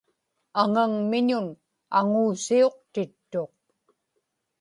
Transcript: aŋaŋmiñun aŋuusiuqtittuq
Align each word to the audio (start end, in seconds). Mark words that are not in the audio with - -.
aŋaŋmiñun 0.61 1.47
aŋuusiuqtittuq 1.99 3.53